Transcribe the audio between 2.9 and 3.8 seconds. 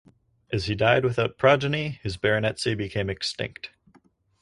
extinct.